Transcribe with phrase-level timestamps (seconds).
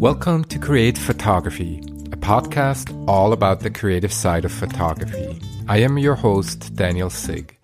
[0.00, 1.78] Welcome to Create Photography,
[2.12, 5.40] a podcast all about the creative side of photography.
[5.66, 7.56] I am your host, Daniel Sigg.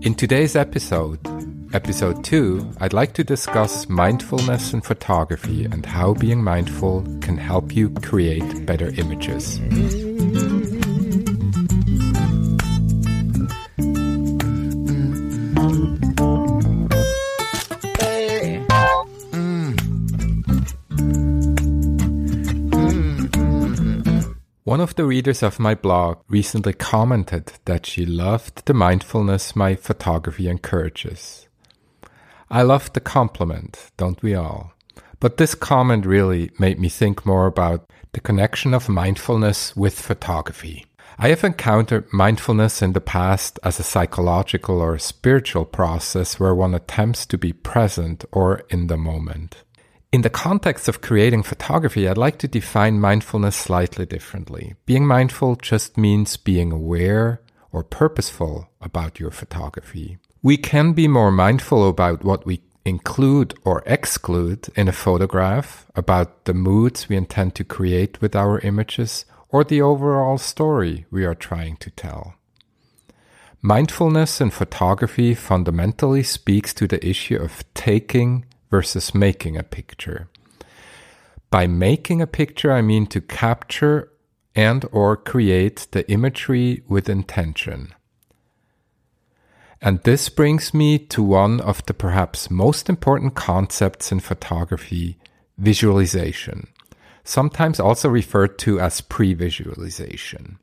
[0.00, 1.20] In today's episode,
[1.74, 7.76] episode 2, I'd like to discuss mindfulness in photography and how being mindful can help
[7.76, 9.60] you create better images.
[24.96, 31.46] The readers of my blog recently commented that she loved the mindfulness my photography encourages.
[32.50, 34.72] I loved the compliment, don't we all?
[35.20, 40.86] But this comment really made me think more about the connection of mindfulness with photography.
[41.18, 46.74] I have encountered mindfulness in the past as a psychological or spiritual process where one
[46.74, 49.62] attempts to be present or in the moment.
[50.16, 54.74] In the context of creating photography, I'd like to define mindfulness slightly differently.
[54.86, 60.16] Being mindful just means being aware or purposeful about your photography.
[60.42, 66.46] We can be more mindful about what we include or exclude in a photograph, about
[66.46, 71.34] the moods we intend to create with our images, or the overall story we are
[71.34, 72.36] trying to tell.
[73.60, 80.28] Mindfulness in photography fundamentally speaks to the issue of taking versus making a picture.
[81.50, 84.10] By making a picture, I mean to capture
[84.54, 87.94] and or create the imagery with intention.
[89.80, 95.18] And this brings me to one of the perhaps most important concepts in photography,
[95.58, 96.68] visualization,
[97.24, 100.58] sometimes also referred to as pre-visualization.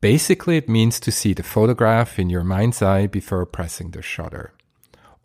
[0.00, 4.52] Basically, it means to see the photograph in your mind's eye before pressing the shutter.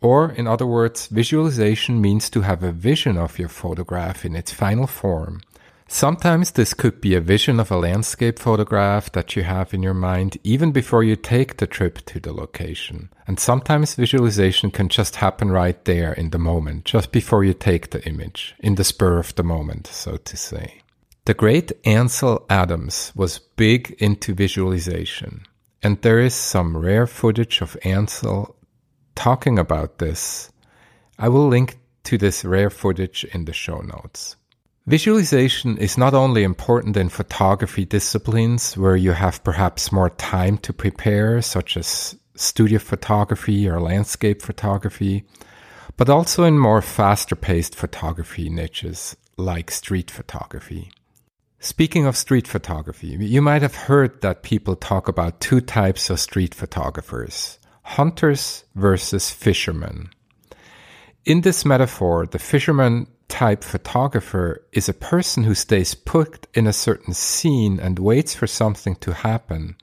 [0.04, 4.52] Or, in other words, visualization means to have a vision of your photograph in its
[4.52, 5.40] final form.
[5.88, 9.94] Sometimes this could be a vision of a landscape photograph that you have in your
[9.94, 13.08] mind even before you take the trip to the location.
[13.26, 17.88] And sometimes visualization can just happen right there in the moment, just before you take
[17.88, 20.82] the image, in the spur of the moment, so to say.
[21.24, 25.46] The great Ansel Adams was big into visualization.
[25.82, 28.54] And there is some rare footage of Ansel
[29.14, 30.50] talking about this,
[31.18, 34.36] I will link to this rare footage in the show notes.
[34.86, 40.74] Visualization is not only important in photography disciplines where you have perhaps more time to
[40.74, 45.24] prepare, such as studio photography or landscape photography,
[45.96, 50.90] but also in more faster paced photography niches like street photography.
[51.60, 56.20] Speaking of street photography, you might have heard that people talk about two types of
[56.20, 60.10] street photographers hunters versus fishermen.
[61.24, 66.72] In this metaphor, the fisherman type photographer is a person who stays put in a
[66.72, 69.76] certain scene and waits for something to happen.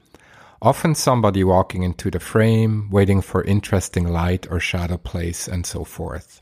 [0.61, 5.83] Often somebody walking into the frame, waiting for interesting light or shadow place, and so
[5.83, 6.39] forth.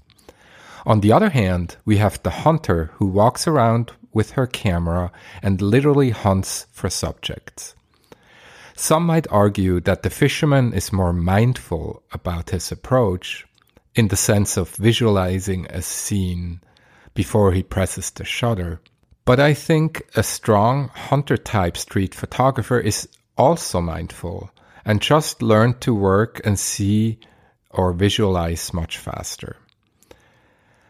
[0.85, 5.61] On the other hand, we have the hunter who walks around with her camera and
[5.61, 7.75] literally hunts for subjects.
[8.81, 13.45] Some might argue that the fisherman is more mindful about his approach
[13.93, 16.61] in the sense of visualizing a scene
[17.13, 18.79] before he presses the shutter.
[19.25, 24.49] But I think a strong hunter type street photographer is also mindful
[24.85, 27.19] and just learn to work and see
[27.69, 29.57] or visualize much faster.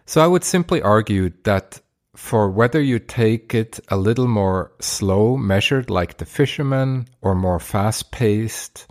[0.05, 1.81] So I would simply argue that
[2.19, 7.59] for whether you take it a little more slow, measured like the fisherman, or more
[7.59, 8.85] fast paced,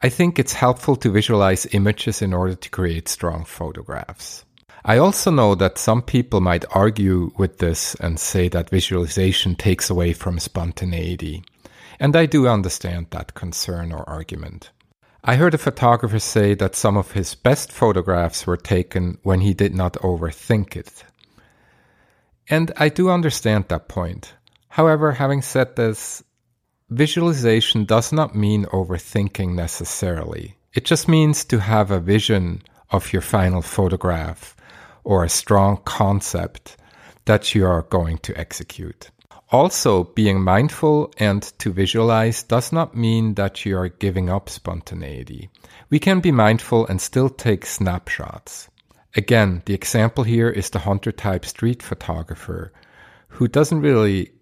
[0.00, 4.44] I think it's helpful to visualize images in order to create strong photographs.
[4.84, 9.90] I also know that some people might argue with this and say that visualization takes
[9.90, 11.44] away from spontaneity.
[12.00, 14.70] And I do understand that concern or argument.
[15.22, 19.54] I heard a photographer say that some of his best photographs were taken when he
[19.54, 21.04] did not overthink it.
[22.48, 24.34] And I do understand that point.
[24.68, 26.22] However, having said this,
[26.90, 30.56] visualization does not mean overthinking necessarily.
[30.74, 34.56] It just means to have a vision of your final photograph
[35.04, 36.76] or a strong concept
[37.24, 39.10] that you are going to execute.
[39.50, 45.50] Also, being mindful and to visualize does not mean that you are giving up spontaneity.
[45.90, 48.70] We can be mindful and still take snapshots.
[49.14, 52.72] Again, the example here is the hunter type street photographer
[53.28, 54.32] who doesn't really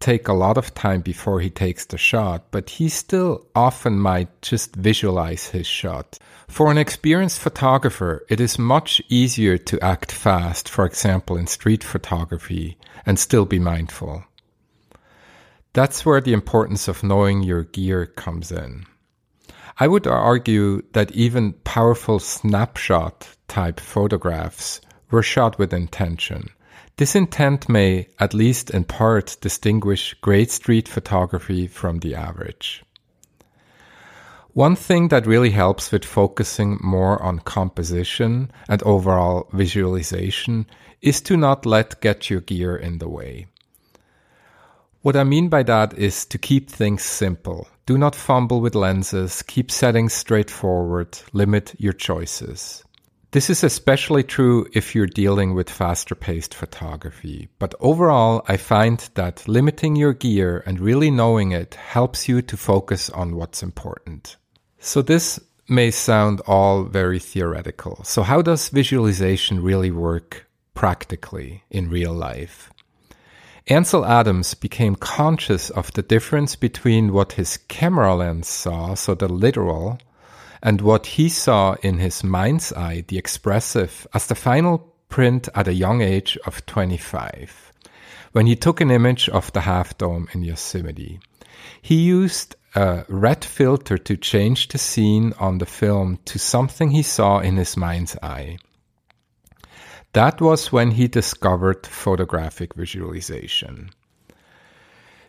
[0.00, 4.40] take a lot of time before he takes the shot, but he still often might
[4.40, 6.18] just visualize his shot.
[6.48, 11.84] For an experienced photographer, it is much easier to act fast, for example, in street
[11.84, 14.24] photography, and still be mindful.
[15.74, 18.86] That's where the importance of knowing your gear comes in.
[19.82, 26.50] I would argue that even powerful snapshot type photographs were shot with intention.
[26.98, 32.84] This intent may, at least in part, distinguish great street photography from the average.
[34.52, 40.66] One thing that really helps with focusing more on composition and overall visualization
[41.00, 43.46] is to not let get your gear in the way.
[45.00, 47.66] What I mean by that is to keep things simple.
[47.90, 52.84] Do not fumble with lenses, keep settings straightforward, limit your choices.
[53.32, 57.48] This is especially true if you're dealing with faster paced photography.
[57.58, 62.56] But overall, I find that limiting your gear and really knowing it helps you to
[62.56, 64.36] focus on what's important.
[64.78, 68.04] So this may sound all very theoretical.
[68.04, 72.70] So how does visualization really work practically in real life?
[73.66, 79.28] Ansel Adams became conscious of the difference between what his camera lens saw, so the
[79.28, 79.98] literal,
[80.62, 85.68] and what he saw in his mind's eye, the expressive, as the final print at
[85.68, 87.72] a young age of 25,
[88.32, 91.20] when he took an image of the half dome in Yosemite.
[91.82, 97.02] He used a red filter to change the scene on the film to something he
[97.02, 98.58] saw in his mind's eye.
[100.12, 103.90] That was when he discovered photographic visualization.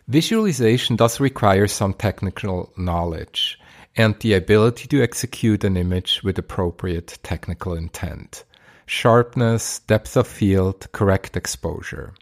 [0.08, 3.60] Visualization does require some technical knowledge,
[3.94, 8.44] and the ability to execute an image with appropriate technical intent.
[8.86, 12.14] Sharpness, depth of field, correct exposure.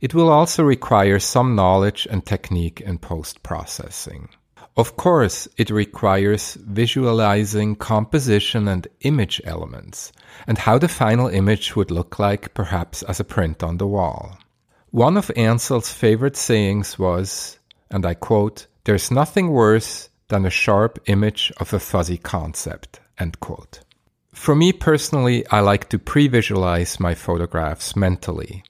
[0.00, 4.28] It will also require some knowledge and technique in post processing.
[4.76, 10.12] Of course, it requires visualizing composition and image elements,
[10.46, 14.38] and how the final image would look like perhaps as a print on the wall.
[14.90, 17.58] One of Ansel's favorite sayings was,
[17.90, 23.00] and I quote, There's nothing worse than a sharp image of a fuzzy concept.
[23.18, 23.80] End quote.
[24.32, 28.64] For me personally, I like to pre visualize my photographs mentally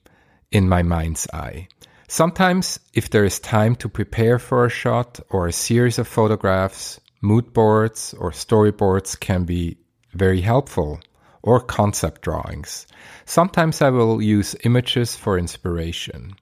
[0.51, 1.69] in my mind's eye.
[2.07, 6.99] Sometimes, if there is time to prepare for a shot or a series of photographs,
[7.21, 9.77] mood boards or storyboards can be
[10.13, 10.99] very helpful,
[11.41, 12.87] or concept drawings.
[13.25, 16.35] Sometimes I will use images for inspiration.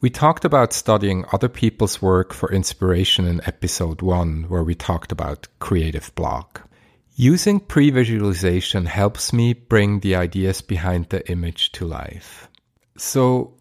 [0.00, 5.12] We talked about studying other people's work for inspiration in episode 1, where we talked
[5.12, 6.68] about creative block.
[7.14, 12.48] Using pre visualization helps me bring the ideas behind the image to life.
[12.96, 13.54] So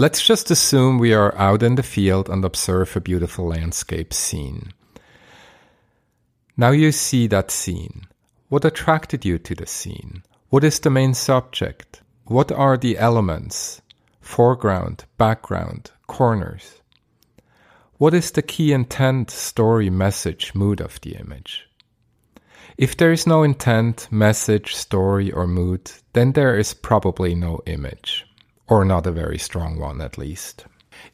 [0.00, 4.72] let's just assume we are out in the field and observe a beautiful landscape scene.
[6.56, 8.08] Now you see that scene.
[8.48, 10.22] What attracted you to the scene?
[10.48, 12.00] What is the main subject?
[12.24, 13.82] What are the elements?
[14.30, 16.80] foreground, background, corners.
[17.98, 21.68] What is the key intent, story, message, mood of the image?
[22.78, 28.24] If there is no intent, message, story, or mood, then there is probably no image,
[28.70, 30.64] or not a very strong one at least.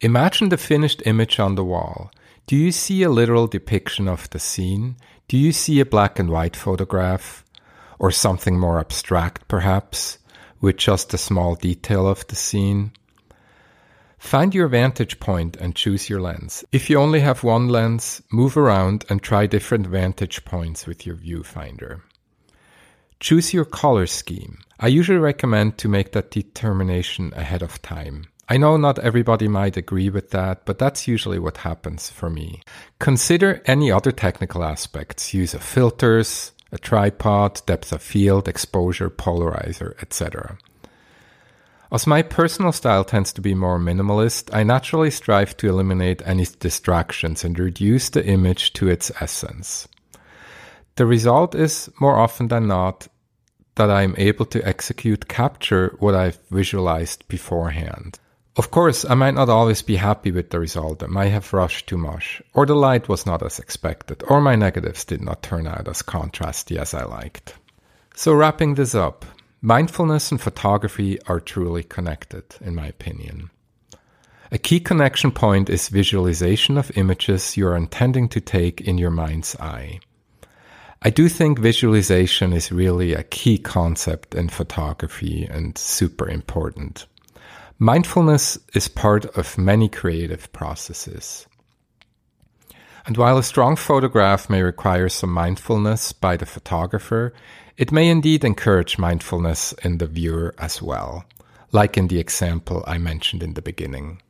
[0.03, 2.13] Imagine the finished image on the wall.
[2.47, 4.97] Do you see a literal depiction of the scene?
[5.27, 7.45] Do you see a black and white photograph?
[7.99, 10.19] Or something more abstract, perhaps,
[10.61, 12.93] with just a small detail of the scene?
[14.19, 16.65] Find your vantage point and choose your lens.
[16.73, 21.17] If you only have one lens, move around and try different vantage points with your
[21.17, 22.03] viewfinder.
[23.19, 24.59] Choose your color scheme.
[24.79, 28.27] I usually recommend to make that determination ahead of time.
[28.49, 32.63] I know not everybody might agree with that, but that's usually what happens for me.
[33.01, 35.35] Consider any other technical aspects.
[35.35, 40.59] Use of filters, a tripod, depth of field, exposure, polarizer, etc.
[41.91, 46.47] As my personal style tends to be more minimalist, I naturally strive to eliminate any
[46.59, 49.89] distractions and reduce the image to its essence.
[50.97, 53.09] The result is, more often than not,
[53.77, 58.19] that I am able to execute capture what I've visualized beforehand.
[58.57, 61.03] Of course, I might not always be happy with the result.
[61.03, 64.57] I might have rushed too much, or the light was not as expected, or my
[64.57, 67.55] negatives did not turn out as contrasty as I liked.
[68.15, 69.25] So wrapping this up,
[69.63, 73.51] Mindfulness and photography are truly connected, in my opinion.
[74.53, 79.11] A key connection point is visualization of images you are intending to take in your
[79.11, 79.99] mind's eye.
[81.07, 87.07] I do think visualization is really a key concept in photography and super important.
[87.79, 91.47] Mindfulness is part of many creative processes.
[93.07, 97.33] And while a strong photograph may require some mindfulness by the photographer,
[97.77, 101.25] it may indeed encourage mindfulness in the viewer as well,
[101.71, 104.23] like in the example I mentioned in the beginning.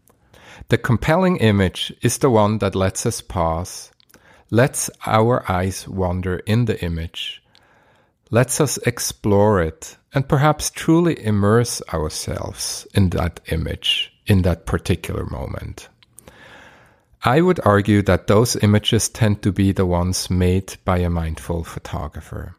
[0.69, 3.93] The compelling image is the one that lets us pause,
[4.51, 7.43] lets our eyes wander in the image,
[8.31, 15.25] lets us explore it, and perhaps truly immerse ourselves in that image in that particular
[15.25, 15.89] moment.
[17.23, 21.65] I would argue that those images tend to be the ones made by a mindful
[21.65, 22.57] photographer.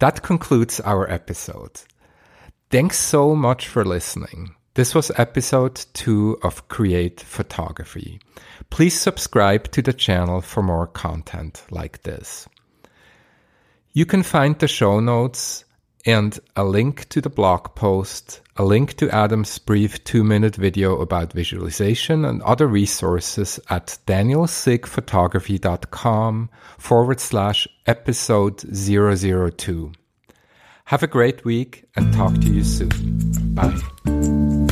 [0.00, 1.82] That concludes our episode.
[2.70, 4.55] Thanks so much for listening.
[4.76, 8.20] This was episode two of Create Photography.
[8.68, 12.46] Please subscribe to the channel for more content like this.
[13.94, 15.64] You can find the show notes
[16.04, 21.00] and a link to the blog post, a link to Adam's brief two minute video
[21.00, 29.92] about visualization and other resources at danielsiggphotography.com forward slash episode 002.
[30.84, 32.90] Have a great week and talk to you soon.
[33.54, 34.65] Bye.